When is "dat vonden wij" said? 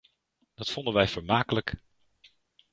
0.53-1.07